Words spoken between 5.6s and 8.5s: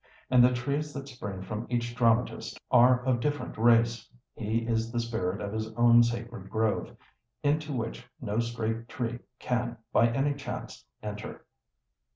own sacred grove, into which no